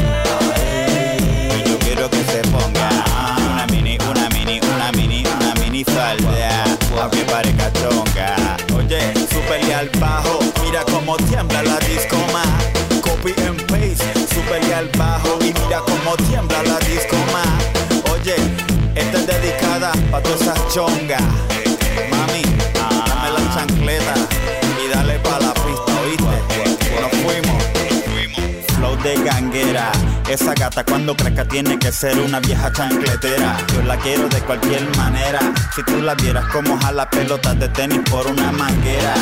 que 1.48 1.64
yo 1.66 1.78
quiero 1.78 2.10
que 2.10 2.22
se 2.24 2.42
ponga 2.50 2.90
una 3.50 3.66
mini, 3.68 3.96
una 4.10 4.28
mini, 4.28 4.60
una 4.60 4.92
mini, 4.92 5.24
una 5.24 5.54
mini 5.54 5.82
falda, 5.82 6.64
aunque 7.00 7.24
parezca 7.24 7.72
chonga. 7.72 8.58
Oye, 8.76 9.14
y 9.66 9.72
al 9.72 9.88
bajo, 9.98 10.40
mira 10.62 10.84
cómo 10.84 11.16
tiembla 11.16 11.62
la 11.62 11.78
discoma. 11.78 12.42
Copy 13.00 13.32
and 13.46 13.62
paste, 13.62 14.04
y 14.68 14.72
al 14.72 14.88
bajo 14.98 15.38
y 15.40 15.54
mira 15.54 15.80
cómo 15.80 16.14
tiembla 16.28 16.62
la 16.62 16.78
discoma. 16.80 17.44
Oye, 18.12 18.36
esta 18.94 19.18
es 19.18 19.26
dedicada 19.26 19.92
pa' 20.10 20.20
todas 20.20 20.42
esas 20.42 20.68
chongas. 20.68 21.22
Ganguera. 29.16 30.11
Esa 30.32 30.54
gata 30.54 30.82
cuando 30.82 31.14
crezca 31.14 31.44
tiene 31.44 31.78
que 31.78 31.92
ser 31.92 32.18
una 32.18 32.40
vieja 32.40 32.72
chancletera. 32.72 33.54
Yo 33.74 33.82
la 33.82 33.98
quiero 33.98 34.30
de 34.30 34.40
cualquier 34.40 34.80
manera. 34.96 35.40
Si 35.76 35.82
tú 35.82 36.00
la 36.00 36.14
vieras 36.14 36.46
como 36.46 36.80
jala 36.80 37.10
pelotas 37.10 37.60
de 37.60 37.68
tenis 37.68 38.00
por 38.10 38.26
una 38.26 38.50
manguera. 38.50 39.12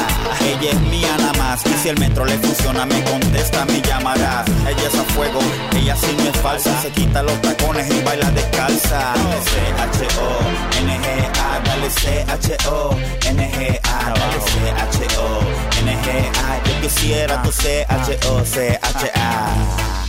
Ella 0.41 0.71
es 0.71 0.81
mía 0.83 1.09
nada 1.19 1.33
más. 1.33 1.67
Y 1.67 1.73
si 1.83 1.89
el 1.89 1.99
metro 1.99 2.25
le 2.25 2.39
funciona, 2.39 2.87
me 2.87 3.03
contesta, 3.03 3.65
me 3.65 3.83
llamará. 3.83 4.45
Ella 4.69 4.87
es 4.87 4.95
a 4.95 5.03
fuego, 5.13 5.41
ella 5.75 5.97
sí 5.97 6.15
no 6.17 6.31
es 6.31 6.37
falsa. 6.37 6.81
Se 6.81 6.93
quita 6.93 7.25
los 7.25 7.43
tacones 7.43 7.93
y 7.93 8.01
baila 8.05 8.31
descalza. 8.31 9.15
C-H-O-N-G-A, 9.51 11.61
dale 11.65 11.91
C-H-O-N-G-A, 11.91 14.15
dale 14.15 14.41
C-H-O-N-G-A. 14.53 16.61
Yo 16.69 16.81
quisiera 16.83 17.43
tu 17.43 17.51
C-H-O-C-H-A. 17.51 19.21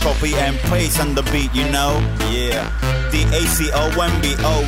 Copy 0.02 0.34
and 0.34 0.58
paste 0.68 1.00
on 1.00 1.14
the 1.14 1.22
beat, 1.30 1.54
you 1.54 1.64
know? 1.70 2.00
Yeah. 2.30 2.68
D-A-C-O-N-B-O, 3.12 4.66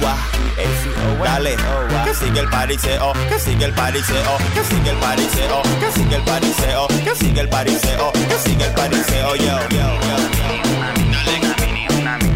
Dale, 1.25 1.57
que 2.05 2.15
sigue 2.15 2.41
el 2.41 2.49
pariseo, 2.49 3.13
que 3.29 3.39
sigue 3.41 3.65
el 3.65 3.73
pariseo, 3.73 4.37
que 4.55 4.63
sigue 4.63 4.91
el 4.91 4.97
pariseo, 4.99 5.63
que 5.81 5.91
sigue 5.93 6.17
el 6.17 6.23
pariseo, 6.23 6.87
que 6.89 7.15
sigue 7.17 7.41
el 7.41 7.49
pariseo, 7.49 8.13
que 8.13 8.39
sigue 8.39 8.65
el 8.65 8.73
pariseo, 8.75 9.35
yo, 9.37 9.59
yo, 9.71 9.79
yo. 10.07 10.17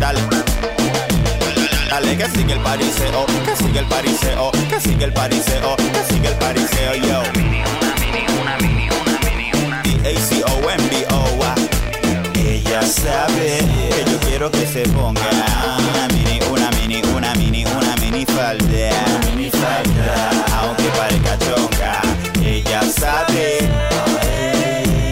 Dale. 0.01 0.20
Dale 1.90 2.16
que 2.16 2.28
sigue 2.30 2.53
el 2.55 2.61
pariseo, 2.61 3.26
que 3.44 3.57
sigue 3.57 3.78
el 3.78 3.86
pariseo, 3.86 4.51
que 4.70 4.80
sigue 4.80 5.05
el 5.05 5.12
pariseo, 5.12 5.76
que 5.76 6.05
sigue 6.12 6.28
el 6.28 6.34
pariseo, 6.34 6.94
yo. 6.96 7.22
D-A-C-O-M-B-O, 9.84 10.77
Ella 12.78 12.86
sabe 12.86 13.58
que 13.90 14.04
yo 14.08 14.18
quiero 14.20 14.50
que 14.52 14.64
se 14.64 14.82
ponga 14.90 15.20
una 15.90 16.06
mini, 16.14 16.38
una 16.48 16.70
mini, 16.70 17.02
una 17.12 17.34
mini, 17.34 17.64
una 17.64 17.96
mini 17.96 18.24
falda, 18.24 18.90
mini 19.26 19.50
falda, 19.50 20.30
aunque 20.60 20.84
parezca 20.96 21.36
chonga. 21.38 22.00
Ella 22.40 22.82
sabe 22.82 23.58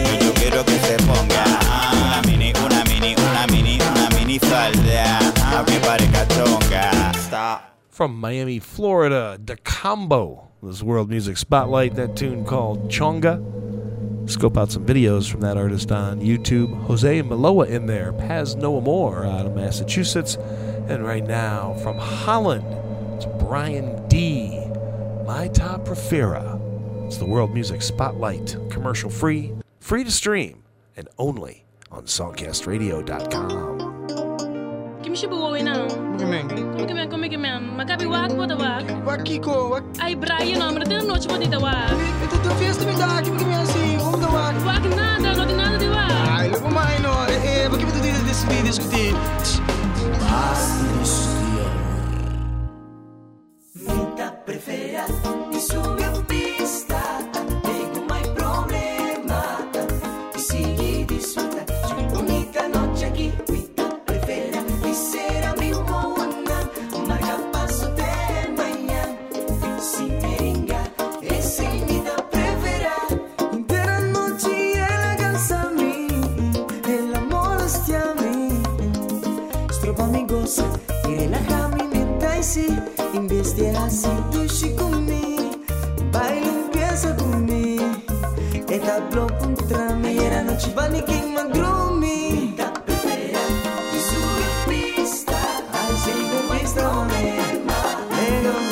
que 0.09 0.25
yo 0.25 0.33
quiero 0.35 0.63
que 0.63 0.79
se 0.79 0.95
ponga 1.03 1.43
una 1.91 2.21
mini, 2.25 2.53
una 2.65 2.85
mini, 2.85 3.15
una 3.17 3.45
mini, 3.47 3.79
una 3.81 4.09
mini 4.17 4.39
falda, 4.39 5.19
aunque 5.53 5.77
parezca 5.81 6.25
chonga. 6.27 7.11
Stop. 7.15 7.61
From 7.89 8.17
Miami, 8.17 8.59
Florida, 8.59 9.37
the 9.43 9.57
combo. 9.57 10.47
This 10.63 10.81
World 10.81 11.09
Music 11.09 11.35
Spotlight, 11.35 11.95
that 11.95 12.15
tune 12.15 12.45
called 12.45 12.89
Chonga. 12.89 13.43
Scope 14.27 14.57
out 14.57 14.71
some 14.71 14.85
videos 14.85 15.29
from 15.29 15.39
that 15.41 15.57
artist 15.57 15.91
on 15.91 16.19
YouTube. 16.19 16.75
Jose 16.83 17.21
Maloa 17.23 17.67
in 17.69 17.85
there, 17.85 18.11
Paz 18.13 18.55
No 18.55 18.81
More 18.81 19.25
out 19.25 19.45
of 19.45 19.55
Massachusetts. 19.55 20.35
And 20.87 21.05
right 21.05 21.25
now 21.25 21.73
from 21.81 21.97
Holland, 21.97 22.65
it's 23.15 23.25
Brian 23.43 24.07
D. 24.09 24.59
My 25.25 25.47
Top 25.49 25.85
Prefera. 25.85 26.59
It's 27.07 27.17
the 27.17 27.25
World 27.25 27.53
Music 27.53 27.81
Spotlight, 27.81 28.57
commercial 28.69 29.09
free, 29.09 29.53
free 29.79 30.03
to 30.03 30.11
stream, 30.11 30.63
and 30.97 31.07
only 31.17 31.63
on 31.89 32.03
songcastradio.com. 32.03 33.77
Kim 35.03 35.15
shi 35.15 35.27
bu 35.27 35.39
wowe 35.39 35.61
now. 35.63 35.87
Mwen 36.17 36.47
Kom 36.49 36.77
ik 36.77 36.93
men, 36.93 37.09
kom 37.09 37.23
ik 37.23 37.39
men. 37.39 37.75
Magabi 37.75 38.05
wak 38.05 38.31
wat 38.31 38.55
wak. 38.57 39.05
Wak 39.05 39.23
Kiko, 39.25 39.81
Ay 39.99 40.15
Brian, 40.17 40.59
no, 40.59 40.71
maar 40.71 40.83
dat 40.83 40.91
is 40.91 41.05
nooit 41.05 41.25
wat 41.25 41.39
dit 41.39 41.59
wak. 41.61 41.91
Ito 42.23 42.41
to 42.41 42.49
fiesta 42.55 42.85
mi 42.85 42.95
da, 42.95 43.21
kibi 43.21 43.37
kimi 43.37 43.96
asi, 44.37 44.57
om 44.57 44.59
da 44.59 44.65
wak 44.65 44.83
Wak 44.83 44.95
nada, 44.95 45.33
no 45.35 45.45
di 45.45 45.53
nada 45.53 45.77
di 45.77 45.87
wak. 45.89 46.11
Ay, 46.37 46.49
lupa 46.49 46.69
mai 46.69 46.99
no, 47.01 47.13
eh, 47.27 47.65
eh, 47.65 47.69
bakit 47.69 47.87
ito 47.89 47.99
dito 48.01 48.21
discutir, 48.23 48.63
discutir 48.63 49.13
Minha 53.75 54.31
prefera 54.45 55.05
e 55.53 55.59
subiu 55.59 56.06
sí 82.57 82.67
En 83.13 83.27
vez 83.27 83.55
de 83.55 83.69
así 83.77 84.09
dushi 84.31 84.73
conmigo 84.75 85.51
Baila 86.11 86.47
empieza 86.47 87.15
conmigo 87.15 87.85
Esta 88.69 88.99
blow 89.11 89.27
contra 89.39 89.93
mí 89.95 90.17
Era 90.17 90.43
noche 90.43 90.73
va 90.77 90.87
ni 90.89 91.01
quien 91.01 91.33
me 91.33 91.43
grumi 91.49 92.17
Minha 92.31 92.73
prefera 92.85 93.43
E 93.95 93.99
sube 94.09 94.45
pista. 94.67 95.39
Ai, 95.79 95.95
sigo 96.03 96.37
pista. 96.53 96.81
problema 96.81 97.79
Pero 98.09 98.67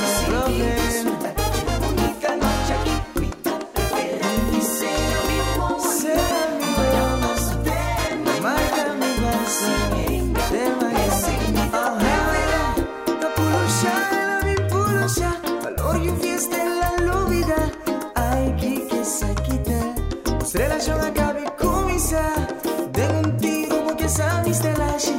stelași 24.66 25.12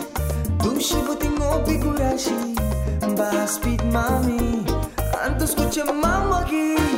Tu 0.63 0.79
și 0.79 0.97
butingo 1.05 1.51
picurași 1.65 2.35
Ba 3.15 3.45
spit 3.47 3.83
mami 3.93 4.65
Antos 5.27 5.53
cu 5.53 5.69
ce 5.73 5.83
mamă 6.03 6.43
ghii 6.49 6.96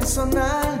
personal 0.00 0.79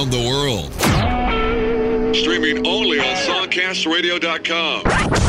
around 0.00 0.10
the 0.10 0.18
world. 0.18 0.72
Streaming 2.16 2.66
only 2.66 2.98
on 3.00 3.16
SongcastRadio.com. 3.16 5.19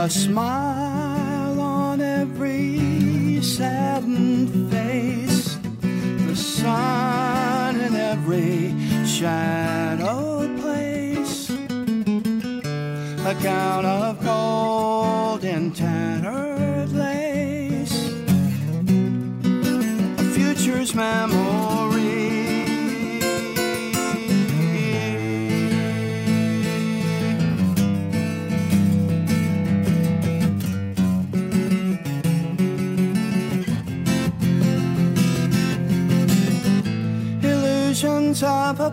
a 0.00 0.08
smile 0.08 1.60
on 1.60 2.00
every 2.00 3.42
saddened 3.42 4.72
face, 4.72 5.58
the 6.26 6.34
sun 6.34 7.78
in 7.78 7.94
every 7.94 8.74
shadowed 9.04 10.58
place, 10.58 11.50
a 11.50 13.34
count 13.42 13.84
of 13.84 14.24
gold. 14.24 14.39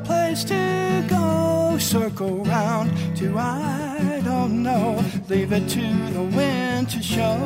Place 0.03 0.43
to 0.45 1.05
go, 1.09 1.77
circle 1.79 2.43
round 2.45 2.91
to 3.17 3.37
I 3.37 4.21
don't 4.23 4.63
know. 4.63 5.03
Leave 5.27 5.51
it 5.51 5.67
to 5.69 5.81
the 6.13 6.23
wind 6.35 6.89
to 6.91 7.01
show 7.01 7.37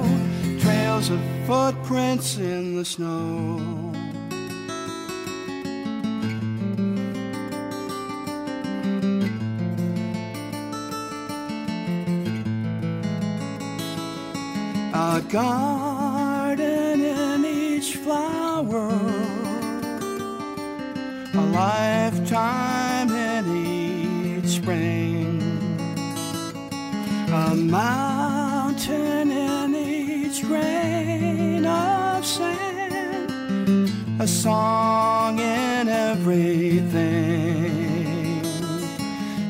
trails 0.60 1.10
of 1.10 1.20
footprints 1.47 2.38
in 2.38 2.76
the 2.76 2.86
snow. 2.86 3.60
A 14.93 15.22
mountain 27.72 29.32
in 29.32 29.74
each 29.74 30.42
grain 30.42 31.66
of 31.66 32.26
sand, 32.26 33.90
a 34.20 34.28
song 34.28 35.40
in 35.40 35.88
everything, 35.88 37.72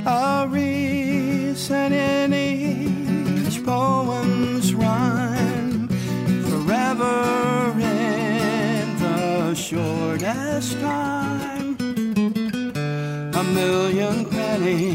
a 0.06 0.46
reason 0.48 1.92
in 1.94 2.32
each 2.32 3.64
poem's 3.66 4.76
rhyme, 4.76 5.88
forever 6.50 7.74
in 7.80 9.00
the 9.00 9.56
shortest 9.56 10.80
time, 10.80 11.76
a 13.34 13.44
million 13.44 14.26
pennies 14.26 14.91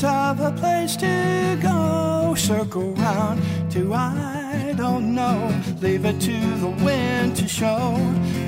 Illusions 0.00 0.40
of 0.40 0.40
a 0.40 0.52
place 0.58 0.96
to 0.96 1.58
go, 1.60 2.34
circle 2.34 2.94
round 2.94 3.42
to 3.70 3.92
I 3.92 4.72
don't 4.74 5.14
know. 5.14 5.52
Leave 5.82 6.06
it 6.06 6.18
to 6.22 6.40
the 6.56 6.70
wind 6.82 7.36
to 7.36 7.46
show 7.46 7.98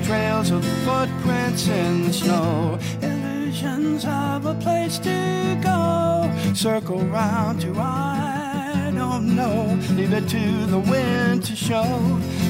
trails 0.03 0.49
of 0.49 0.65
footprints 0.83 1.67
in 1.67 2.05
the 2.05 2.13
snow. 2.13 2.79
Illusions 3.03 4.03
of 4.05 4.47
a 4.47 4.55
place 4.55 4.97
to 4.99 5.59
go, 5.61 6.31
circle 6.55 7.01
round 7.01 7.61
to 7.61 7.73
I 7.77 8.91
don't 8.95 9.35
know. 9.35 9.77
Leave 9.91 10.13
it 10.13 10.27
to 10.29 10.65
the 10.65 10.79
wind 10.79 11.43
to 11.45 11.55
show 11.55 11.85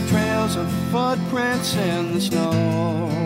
trails 0.08 0.56
of 0.56 0.72
footprints 0.91 1.76
in 1.76 2.14
the 2.14 2.22
snow. 2.22 3.23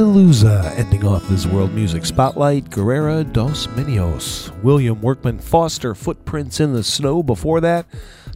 Is 0.00 0.44
Bandaluza 0.44 0.78
ending 0.78 1.04
off 1.04 1.28
this 1.28 1.46
World 1.46 1.74
Music 1.74 2.06
Spotlight. 2.06 2.70
Guerrera 2.70 3.30
dos 3.30 3.66
Minios. 3.68 4.50
William 4.62 5.00
Workman 5.02 5.38
Foster, 5.38 5.94
Footprints 5.94 6.58
in 6.58 6.72
the 6.72 6.82
Snow. 6.82 7.22
Before 7.22 7.60
that, 7.60 7.86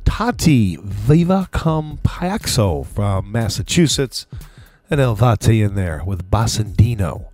Tati 0.04 0.76
Viva 0.76 1.48
Cum 1.52 1.98
from 2.02 3.32
Massachusetts. 3.32 4.26
And 4.90 5.00
El 5.00 5.14
Vate 5.14 5.62
in 5.62 5.74
there 5.74 6.02
with 6.04 6.30
Bassandino. 6.30 7.28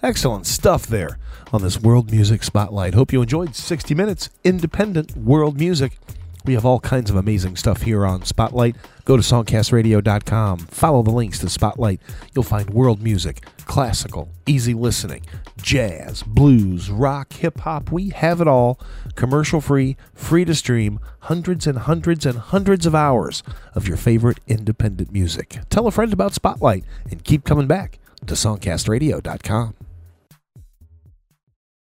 Excellent 0.00 0.46
stuff 0.46 0.86
there 0.86 1.18
on 1.52 1.62
this 1.62 1.80
World 1.80 2.12
Music 2.12 2.44
Spotlight. 2.44 2.94
Hope 2.94 3.12
you 3.12 3.20
enjoyed 3.20 3.56
60 3.56 3.94
Minutes 3.96 4.30
Independent 4.44 5.16
World 5.16 5.58
Music. 5.58 5.98
We 6.44 6.54
have 6.54 6.64
all 6.64 6.80
kinds 6.80 7.10
of 7.10 7.16
amazing 7.16 7.56
stuff 7.56 7.82
here 7.82 8.04
on 8.04 8.24
Spotlight. 8.24 8.76
Go 9.04 9.16
to 9.16 9.22
songcastradio.com. 9.22 10.58
Follow 10.58 11.02
the 11.02 11.10
links 11.10 11.38
to 11.40 11.48
Spotlight. 11.48 12.00
You'll 12.34 12.42
find 12.44 12.70
world 12.70 13.02
music, 13.02 13.44
classical, 13.64 14.28
easy 14.46 14.74
listening, 14.74 15.24
jazz, 15.60 16.22
blues, 16.22 16.90
rock, 16.90 17.32
hip 17.32 17.60
hop. 17.60 17.90
We 17.92 18.10
have 18.10 18.40
it 18.40 18.48
all. 18.48 18.80
Commercial 19.14 19.60
free, 19.60 19.96
free 20.14 20.44
to 20.44 20.54
stream, 20.54 21.00
hundreds 21.20 21.66
and 21.66 21.78
hundreds 21.78 22.26
and 22.26 22.38
hundreds 22.38 22.86
of 22.86 22.94
hours 22.94 23.42
of 23.74 23.88
your 23.88 23.96
favorite 23.96 24.40
independent 24.46 25.12
music. 25.12 25.58
Tell 25.70 25.86
a 25.86 25.90
friend 25.90 26.12
about 26.12 26.34
Spotlight 26.34 26.84
and 27.10 27.24
keep 27.24 27.44
coming 27.44 27.66
back 27.66 27.98
to 28.26 28.34
songcastradio.com. 28.34 29.74